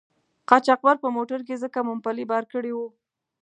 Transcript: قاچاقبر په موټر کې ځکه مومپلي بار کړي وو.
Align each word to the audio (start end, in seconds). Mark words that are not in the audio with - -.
قاچاقبر 0.49 0.95
په 1.03 1.07
موټر 1.15 1.39
کې 1.47 1.55
ځکه 1.63 1.79
مومپلي 1.87 2.25
بار 2.31 2.43
کړي 2.53 2.71
وو. 2.73 2.87